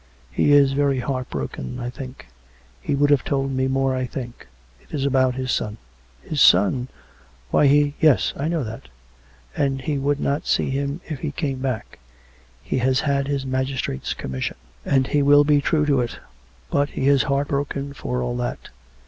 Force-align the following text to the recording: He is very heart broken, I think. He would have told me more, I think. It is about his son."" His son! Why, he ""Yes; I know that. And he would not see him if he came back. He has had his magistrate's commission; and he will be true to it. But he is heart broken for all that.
He 0.31 0.51
is 0.51 0.71
very 0.73 0.97
heart 0.97 1.29
broken, 1.29 1.79
I 1.79 1.91
think. 1.91 2.25
He 2.81 2.95
would 2.95 3.11
have 3.11 3.23
told 3.23 3.51
me 3.51 3.67
more, 3.67 3.93
I 3.95 4.07
think. 4.07 4.47
It 4.81 4.95
is 4.95 5.05
about 5.05 5.35
his 5.35 5.51
son."" 5.51 5.77
His 6.27 6.41
son! 6.41 6.87
Why, 7.51 7.67
he 7.67 7.93
""Yes; 8.01 8.33
I 8.35 8.47
know 8.47 8.63
that. 8.63 8.89
And 9.55 9.79
he 9.79 9.99
would 9.99 10.19
not 10.19 10.47
see 10.47 10.71
him 10.71 11.01
if 11.07 11.19
he 11.19 11.31
came 11.31 11.59
back. 11.59 11.99
He 12.63 12.79
has 12.79 13.01
had 13.01 13.27
his 13.27 13.45
magistrate's 13.45 14.15
commission; 14.15 14.57
and 14.83 15.05
he 15.05 15.21
will 15.21 15.43
be 15.43 15.61
true 15.61 15.85
to 15.85 16.01
it. 16.01 16.17
But 16.71 16.89
he 16.89 17.07
is 17.07 17.21
heart 17.21 17.49
broken 17.49 17.93
for 17.93 18.23
all 18.23 18.35
that. 18.37 18.69